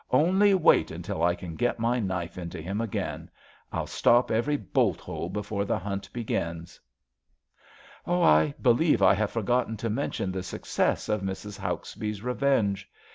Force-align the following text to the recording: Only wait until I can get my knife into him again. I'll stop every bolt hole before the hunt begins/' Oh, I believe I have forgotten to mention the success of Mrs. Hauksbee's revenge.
Only 0.09 0.55
wait 0.55 0.89
until 0.89 1.21
I 1.21 1.35
can 1.35 1.55
get 1.55 1.77
my 1.77 1.99
knife 1.99 2.35
into 2.39 2.59
him 2.59 2.81
again. 2.81 3.29
I'll 3.71 3.85
stop 3.85 4.31
every 4.31 4.57
bolt 4.57 4.99
hole 4.99 5.29
before 5.29 5.63
the 5.63 5.77
hunt 5.77 6.11
begins/' 6.11 6.79
Oh, 8.07 8.23
I 8.23 8.55
believe 8.59 9.03
I 9.03 9.13
have 9.13 9.29
forgotten 9.29 9.77
to 9.77 9.91
mention 9.91 10.31
the 10.31 10.41
success 10.41 11.07
of 11.07 11.21
Mrs. 11.21 11.59
Hauksbee's 11.59 12.23
revenge. 12.23 12.89